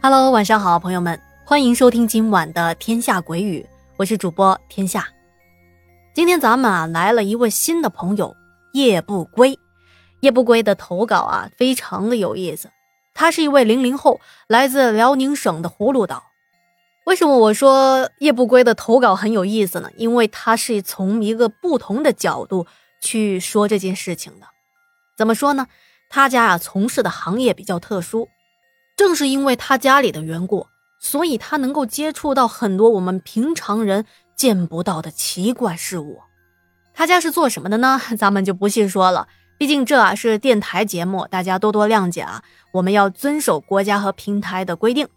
[0.00, 3.60] Hello，晚上好，朋友们，欢迎收听今晚的《天下鬼语》，
[3.96, 5.08] 我是主播天下。
[6.14, 8.36] 今天咱们啊来了一位新的朋友
[8.72, 9.58] 夜不归。
[10.20, 12.70] 夜不归的投稿啊非常的有意思，
[13.12, 16.22] 他是一位零零后，来自辽宁省的葫芦岛。
[17.04, 19.90] 为什么我说夜不归的投稿很有意思呢？
[19.96, 22.68] 因为他是从一个不同的角度
[23.00, 24.46] 去说这件事情的。
[25.16, 25.66] 怎么说呢？
[26.08, 28.28] 他家啊从事的行业比较特殊。
[28.98, 30.66] 正是因为他家里的缘故，
[30.98, 36.18] 所以他能够接触到很多我们平常人见不到的奇怪事物。
[36.92, 38.00] 他家是做什么的呢？
[38.18, 42.42] 咱们就不细说了，毕竟这啊是电台节目，大家多多谅解啊。
[42.72, 45.08] 我们要遵守国家和平台的规定。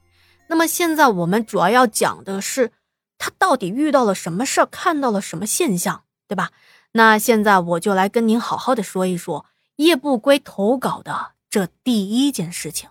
[0.48, 2.72] 那么现在我们主要要讲的是
[3.18, 6.52] 他到底遇到了什么事儿，看到了什么现象，对吧？
[6.92, 12.91] 那现在我就来跟您好好的说一说夜不归投稿的这第一件事情。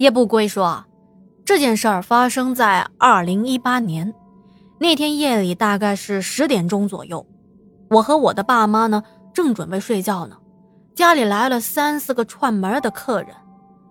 [0.00, 0.86] 叶不归说
[1.44, 4.14] ：“这件事儿发生在二零一八年
[4.78, 7.26] 那天夜里，大概是十点钟左右。
[7.90, 9.02] 我和我的爸妈呢，
[9.34, 10.38] 正准备睡觉呢。
[10.94, 13.36] 家里来了三四个串门的客人，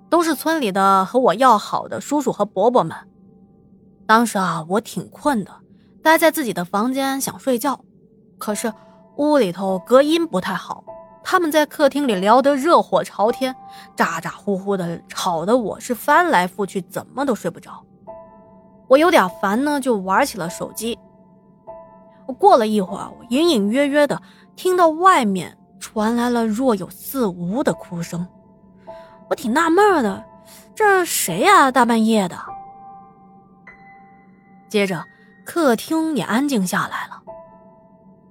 [0.09, 2.97] 都是村里的和我要好的叔叔和伯伯们。
[4.07, 5.51] 当时啊，我挺困的，
[6.01, 7.79] 待在自己的房间想睡觉，
[8.39, 8.73] 可是
[9.17, 10.83] 屋里头隔音不太好。”
[11.31, 13.55] 他们在客厅里聊得热火朝天，
[13.95, 17.85] 咋咋呼呼的，吵得我是翻来覆去，怎么都睡不着。
[18.87, 20.97] 我有点烦呢，就玩起了手机。
[22.39, 24.19] 过了一会儿，我隐隐约约的
[24.55, 28.27] 听到外面传来了若有似无的哭声。
[29.29, 30.25] 我挺纳闷的，
[30.73, 31.69] 这谁呀？
[31.69, 32.35] 大半夜的。
[34.67, 35.05] 接着，
[35.45, 37.21] 客厅也安静下来了。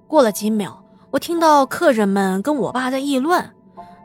[0.05, 0.83] 过了几秒。
[1.11, 3.51] 我听到客人们跟我爸在议论，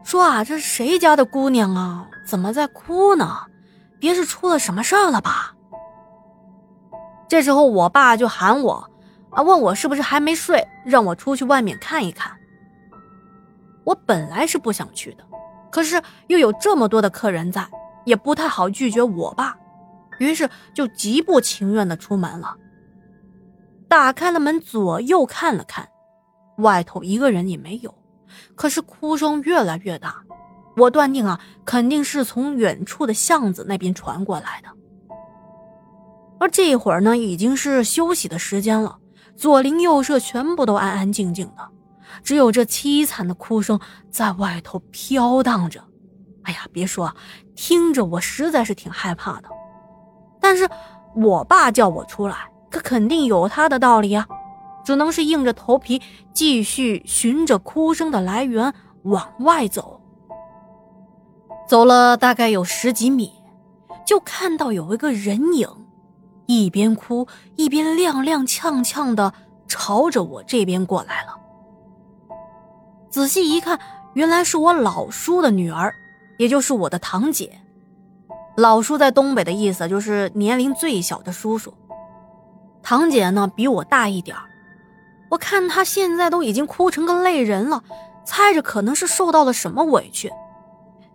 [0.02, 2.08] 说啊，这是谁家的姑娘啊？
[2.26, 3.42] 怎么在哭呢？
[4.00, 5.54] 别是出了什么事儿了吧？
[7.28, 8.90] 这时候我爸就喊我，
[9.30, 12.32] 啊，问我是不是还没睡，让我出去外面看一看。
[13.84, 15.24] 我本来是不想去的，
[15.70, 17.68] 可是又有这么多的客人在，
[18.06, 19.54] 也不太好拒绝我爸，
[20.18, 22.56] 于是就极不情愿的出门了。
[23.88, 25.86] 打开了门，左右看了看。
[26.58, 27.94] 外头一个人也没有，
[28.54, 30.22] 可是哭声越来越大，
[30.76, 34.68] 我断定啊，肯定是从远处的巷子那边传过来的。
[36.38, 38.98] 而这会儿呢，已经是休息的时间了，
[39.36, 41.68] 左邻右舍全部都安安静静的，
[42.22, 43.78] 只有这凄惨的哭声
[44.10, 45.82] 在外头飘荡着。
[46.42, 47.14] 哎呀，别说，
[47.54, 49.48] 听着我实在是挺害怕的。
[50.40, 50.68] 但是
[51.16, 52.36] 我爸叫我出来，
[52.70, 54.26] 可肯定有他的道理啊。
[54.84, 56.00] 只能是硬着头皮
[56.32, 58.72] 继续循着哭声的来源
[59.02, 60.00] 往外走。
[61.66, 63.32] 走了大概有十几米，
[64.06, 65.68] 就看到有一个人影，
[66.46, 69.32] 一边哭一边踉踉跄跄的
[69.66, 71.34] 朝着我这边过来了。
[73.08, 73.80] 仔细一看，
[74.12, 75.94] 原来是我老叔的女儿，
[76.38, 77.60] 也就是我的堂姐。
[78.56, 81.72] 老叔在东北的意思就是年龄最小的叔叔，
[82.82, 84.44] 堂姐呢比我大一点儿。
[85.30, 87.82] 我看他现在都已经哭成个泪人了，
[88.24, 90.30] 猜着可能是受到了什么委屈，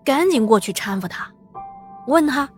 [0.04, 1.32] 赶紧过去搀扶他，
[2.08, 2.50] 问他：“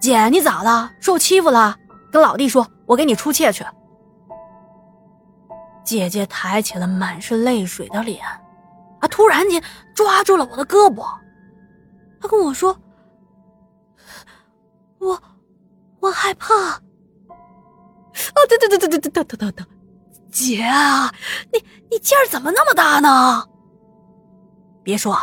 [0.00, 0.92] 姐，你咋了？
[1.00, 1.76] 受欺负了？
[2.12, 3.64] 跟老弟说，我给你出气去。”
[5.84, 8.24] 姐姐抬起了满是泪水的脸，
[9.00, 9.62] 啊，突然间
[9.94, 11.04] 抓住了我的胳膊，
[12.20, 12.78] 她跟我说
[14.98, 15.20] ：“我，
[16.00, 16.54] 我害怕。”
[18.14, 19.66] 啊，等等等等等等等等等。
[20.34, 21.14] 姐啊，
[21.52, 23.44] 你你劲儿怎么那么大呢？
[24.82, 25.16] 别说，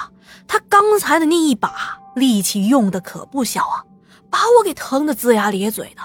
[0.47, 3.83] 他刚才的那一把力气用的可不小啊，
[4.31, 6.01] 把我给疼得龇牙咧嘴的。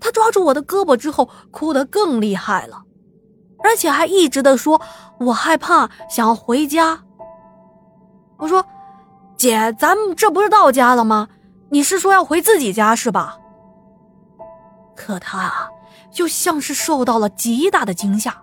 [0.00, 2.82] 他抓住我的胳膊之后，哭得更厉害了，
[3.62, 4.80] 而且还一直的说
[5.20, 7.04] ：“我害怕，想要回家。”
[8.38, 8.64] 我说
[9.36, 11.28] ：“姐，咱们这不是到家了吗？
[11.68, 13.36] 你是说要回自己家是吧？”
[14.96, 15.68] 可他啊。
[16.14, 18.40] 就像是受到了极大的惊吓，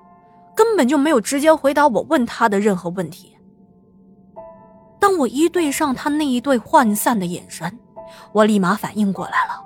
[0.54, 3.36] 根本就没有直接回答我问他的任何问题。
[5.00, 7.80] 当我一对上他那一对涣散的眼神，
[8.34, 9.64] 我立马反应过来了，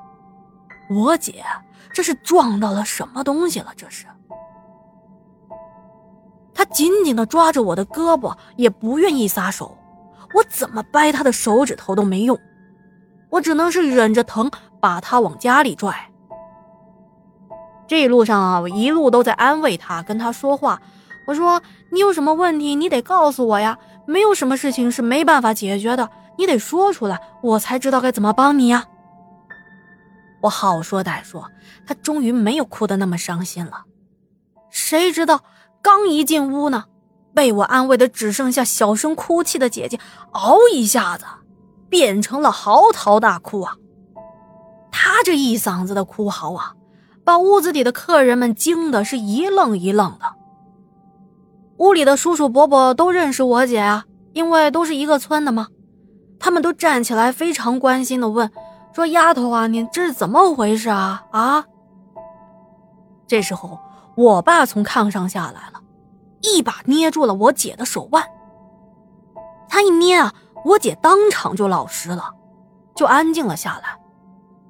[0.89, 1.43] 我姐
[1.91, 3.73] 这是撞到了什么东西了？
[3.75, 4.05] 这是。
[6.53, 9.75] 他紧紧的抓着我的胳膊，也不愿意撒手，
[10.33, 12.39] 我怎么掰他的手指头都没用，
[13.29, 14.49] 我只能是忍着疼
[14.79, 16.11] 把他往家里拽。
[17.87, 20.81] 这一路上啊，我一路都在安慰他，跟他说话。
[21.27, 21.61] 我说
[21.91, 26.09] ：“你有什么问题，你得告诉我呀，没有什么事情是没办法解决的。
[26.37, 28.85] 你得说出来，我才知道该怎么帮你呀。
[30.41, 31.49] 我好说歹说，
[31.87, 33.85] 他终于没有哭得那么伤心了。
[34.69, 35.41] 谁知道
[35.81, 36.85] 刚一进屋呢，
[37.33, 39.99] 被我安慰的只剩下小声哭泣的姐姐，
[40.31, 41.25] 嗷一下子
[41.89, 43.77] 变成了嚎啕大哭啊！
[44.91, 46.75] 她这一嗓子的哭嚎啊，
[47.25, 50.25] 把屋子里的客人们惊的是一愣一愣的。
[51.77, 55.67] 屋里的叔叔伯伯都认识我姐啊，因为都是一个村的嘛。
[56.39, 58.51] 他们都站起来，非常关心的问
[58.93, 61.23] ：“说丫头啊，你这是怎么回事啊？
[61.31, 61.65] 啊？”
[63.25, 63.79] 这时候，
[64.15, 65.81] 我爸从炕上下来了，
[66.41, 68.23] 一把捏住了我姐的手腕。
[69.67, 70.33] 他一捏啊，
[70.63, 72.31] 我姐当场就老实了，
[72.95, 73.97] 就安静了下来，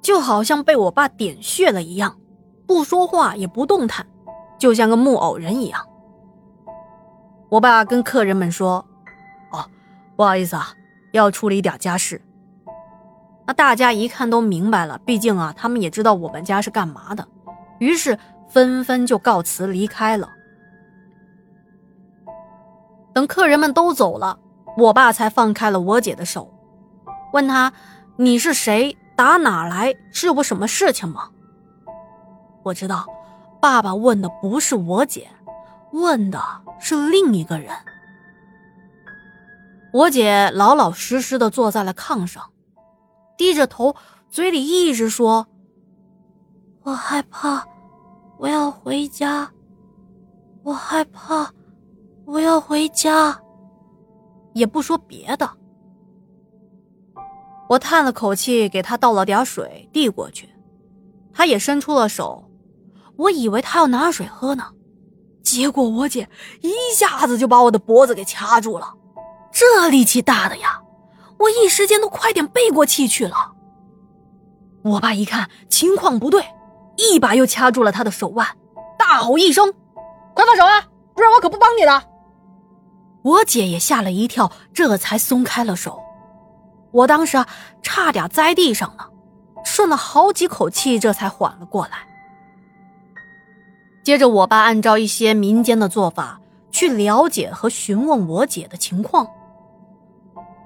[0.00, 2.16] 就好像被我爸点穴了一样，
[2.66, 4.04] 不说话也不动弹，
[4.58, 5.86] 就像个木偶人一样。
[7.48, 8.84] 我爸跟客人们说
[9.52, 9.64] ：“哦，
[10.16, 10.68] 不好意思啊，
[11.12, 12.20] 要处理点家事。”
[13.46, 17.26] 那大家一看都明白了，毕竟啊，他们也知道我们家是干嘛的，
[17.78, 18.18] 于是
[18.48, 20.28] 纷纷就告辞离开了。
[23.14, 24.36] 等客人们都走了，
[24.76, 26.52] 我爸才放开了我姐的手，
[27.32, 27.72] 问他
[28.18, 28.96] ：“你是谁？
[29.14, 29.94] 打哪来？
[30.10, 31.30] 是有什么事情吗？”
[32.66, 33.06] 我知道，
[33.60, 35.28] 爸爸问的不是我姐。
[35.92, 36.42] 问的
[36.80, 37.70] 是另一个人。
[39.92, 42.50] 我姐老老实实的坐在了炕上，
[43.38, 43.94] 低着头，
[44.28, 45.46] 嘴里一直说
[46.82, 47.64] ：“我害怕，
[48.36, 49.48] 我要回家。
[50.64, 51.48] 我害怕，
[52.24, 53.40] 我要回家。”
[54.54, 55.48] 也不说别的。
[57.68, 60.48] 我叹了口气，给她倒了点水，递过去。
[61.32, 62.45] 她也伸出了手，
[63.16, 64.68] 我以为他要拿水喝呢。
[65.42, 66.28] 结果我姐
[66.60, 68.94] 一下子就把我的脖子给掐住了，
[69.52, 70.80] 这力气大的呀，
[71.38, 73.52] 我一时间都快点背过气去了。
[74.82, 76.44] 我爸一看情况不对，
[76.96, 78.46] 一把又掐住了他的手腕，
[78.98, 79.72] 大吼一声
[80.34, 80.84] ：“快放手啊，
[81.14, 82.02] 不然我可不帮你的！”
[83.22, 86.00] 我姐也吓了一跳，这才松开了手。
[86.92, 87.46] 我当时啊，
[87.82, 89.08] 差点栽地上了，
[89.64, 91.98] 顺了好几口气，这才缓了过来。
[94.06, 99.26] 接着，我爸按照一些民间的做法去了解和询问我姐的情况。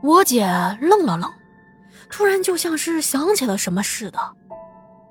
[0.02, 0.44] 我姐
[0.78, 1.32] 愣了愣，
[2.10, 4.18] 突然就像是想起了什么似的，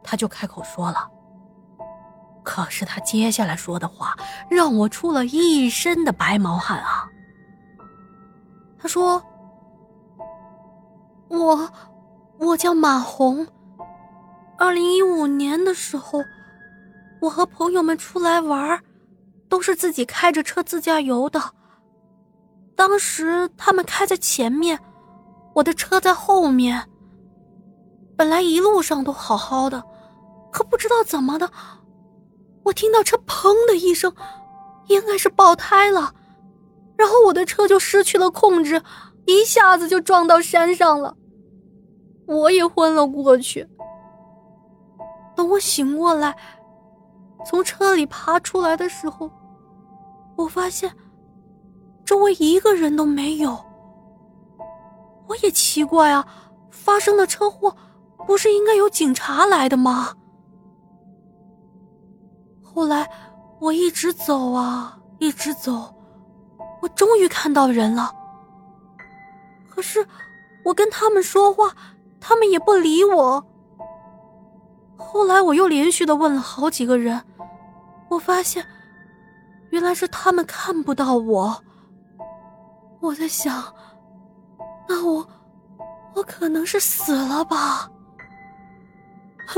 [0.03, 1.09] 她就开口说了。
[2.43, 4.15] 可是她接下来说的话
[4.47, 7.09] 让我出了一身的白毛汗啊。
[8.77, 9.23] 她说
[11.29, 11.67] ：“我，
[12.37, 13.47] 我叫马红，
[14.55, 16.23] 二零一五年的时候。”
[17.19, 18.81] 我和朋友们出来玩，
[19.50, 21.42] 都是自己开着车自驾游的。
[22.75, 24.80] 当时他们开在前面，
[25.54, 26.89] 我的车在后面。
[28.16, 29.83] 本来一路上都好好的，
[30.51, 31.51] 可不知道怎么的，
[32.63, 34.13] 我听到车“砰”的一声，
[34.88, 36.13] 应该是爆胎了，
[36.98, 38.81] 然后我的车就失去了控制，
[39.25, 41.15] 一下子就撞到山上了，
[42.27, 43.68] 我也昏了过去。
[45.36, 46.38] 等我醒过来。
[47.46, 49.31] 从车里爬出来的时候，
[50.36, 50.93] 我发现
[52.05, 53.58] 周围一个人都没有。
[55.27, 56.27] 我也奇怪啊，
[56.69, 57.75] 发生了车祸，
[58.25, 60.13] 不是应该有警察来的吗？
[62.62, 63.10] 后来
[63.60, 65.93] 我一直走啊，一直走，
[66.81, 68.12] 我终于看到人了。
[69.69, 70.05] 可是
[70.65, 71.75] 我跟他们说话，
[72.19, 73.43] 他们也不理我。
[74.98, 77.24] 后来我又连续的问了好几个人。
[78.10, 78.66] 我发现，
[79.70, 81.63] 原来是他们看不到我。
[83.00, 83.63] 我在想，
[84.88, 85.25] 那我，
[86.16, 87.89] 我可能是死了吧？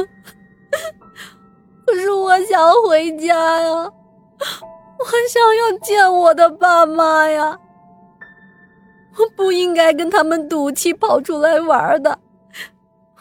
[1.85, 7.57] 可是我想回家呀，我想要见我的爸妈呀。
[9.17, 12.17] 我不应该跟他们赌气跑出来玩的。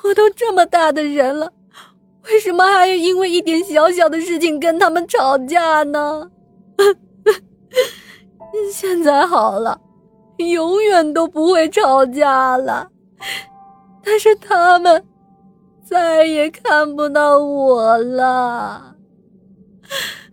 [0.03, 1.53] 我都这么大的人了。
[2.25, 6.31] 为什么还要因为一点小小的事情跟他们吵架呢？
[8.73, 9.81] 现在好了，
[10.39, 12.89] 永远都不会吵架了。
[14.03, 15.05] 但是他们
[15.85, 18.97] 再也看不到我了，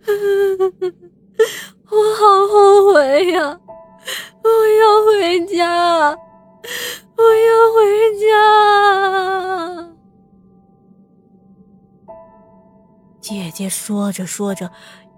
[1.90, 3.60] 我好后悔呀！
[4.42, 6.18] 我要回家，
[7.16, 7.78] 我要回
[8.18, 8.28] 家。
[13.28, 14.70] 姐姐说着说着，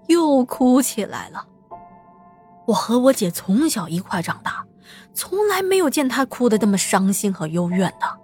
[0.07, 1.47] 又哭起来了。
[2.67, 4.65] 我和我姐从小一块长大，
[5.13, 8.19] 从来没有见她哭得这么伤心和幽怨的。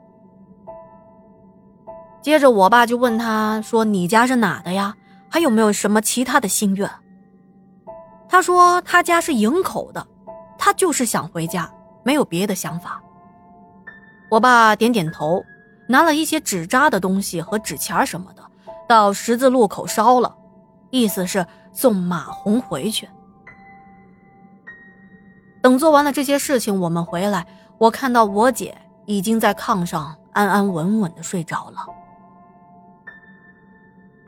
[2.21, 4.93] 接着，我爸就问他说：“你家是哪的呀？
[5.29, 6.91] 还有没有什么其他的心愿？”
[8.27, 10.05] 他说：“他家是营口的，
[10.57, 11.71] 他就是想回家，
[12.03, 13.01] 没有别的想法。”
[14.29, 15.41] 我爸点点头，
[15.87, 18.43] 拿了一些纸扎的东西和纸钱什么的，
[18.87, 20.35] 到十字路口烧了，
[20.89, 23.09] 意思是送马红回去。
[25.61, 27.45] 等做完了这些事情，我们回来，
[27.77, 31.85] 我看到我姐已经在炕上安安稳稳的睡着了。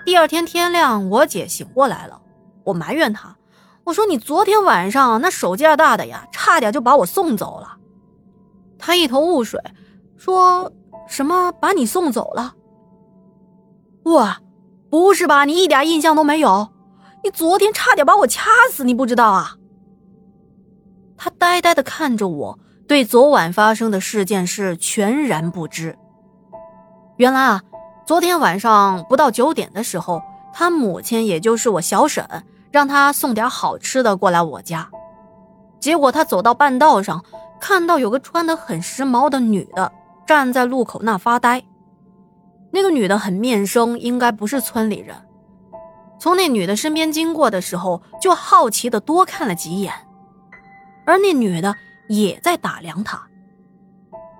[0.05, 2.21] 第二天天亮，我姐醒过来了，
[2.63, 3.35] 我埋怨她，
[3.83, 7.77] 我说：“你昨天晚上那手劲大的呀，差点就把我送走了。”
[8.79, 9.61] 她一头雾水，
[10.17, 10.71] 说
[11.07, 12.55] 什么把你送走了？
[14.05, 14.41] 哇，
[14.89, 15.45] 不是吧？
[15.45, 16.69] 你一点印象都没有？
[17.23, 19.55] 你昨天差点把我掐死，你不知道啊？
[21.17, 25.97] 他呆呆的看着我，对昨晚发生的事件是全然不知。
[27.17, 27.61] 原来啊，
[28.05, 30.21] 昨天晚上不到九点的时候，
[30.53, 32.25] 他母亲也就是我小婶，
[32.71, 34.89] 让他送点好吃的过来我家。
[35.79, 37.23] 结果他走到半道上，
[37.59, 39.91] 看到有个穿的很时髦的女的
[40.25, 41.61] 站在路口那发呆。
[42.71, 45.15] 那个女的很面生，应该不是村里人。
[46.19, 49.93] 从那女的身边经过的时候，就好奇的多看了几眼。
[51.05, 51.75] 而那女的
[52.07, 53.27] 也在打量他，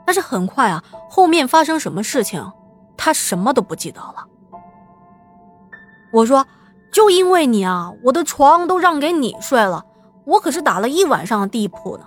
[0.06, 2.52] 但是很快啊，后面发生什么事情，
[2.98, 4.28] 他什么都不记得了。
[6.12, 6.46] 我说，
[6.92, 9.86] 就因为你啊，我的床都让给你睡了，
[10.26, 12.06] 我可是打了一晚上的地铺呢。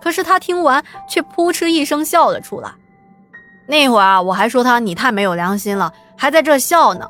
[0.00, 2.72] 可是他听完却扑哧一声笑了出来。
[3.70, 7.08] 那会儿啊，我还说他你太没有良心了，还在这笑呢。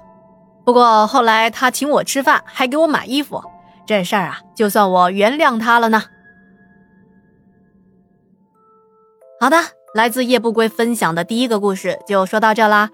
[0.62, 3.42] 不过后来他请我吃饭，还给我买衣服，
[3.86, 6.02] 这事儿啊，就算我原谅他了呢。
[9.40, 9.56] 好的，
[9.94, 12.90] 来自夜不归分享的第一个故事就说到这啦。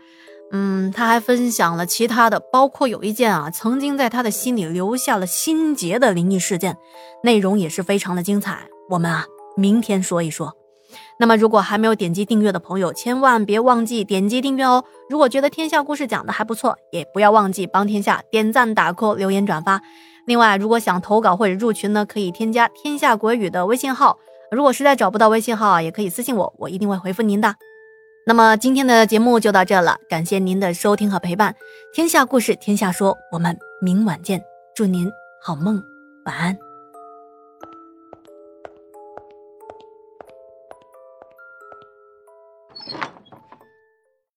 [0.52, 6.76] 嗯，他还分享了其他的，包括有一件啊，曾经在他的心里留下了心结的灵异事件，
[7.24, 8.68] 内容也是非常的精彩。
[8.90, 10.56] 我们啊，明天说一说。
[11.18, 14.84] 那么，如果还没有点击订阅的朋友，千万别忘记点击订阅哦。
[15.08, 19.80] 如果觉得天下故事讲的还不错，也不要忘记帮天下点赞、打 call、留言、转发。
[20.26, 24.18] 另外，如果想投稿或者入群呢，可以添加天下国语的微信号。
[24.50, 27.54] 如果实在找不到微信号啊，也可以私信我，我一定会回复您的。
[28.26, 31.54] 那么今天的节目就到这了，感谢您的收听和陪伴。
[31.94, 34.42] 天下故事，天下说，我们明晚见。
[34.74, 35.08] 祝您
[35.40, 35.80] 好梦，
[36.24, 36.65] 晚安。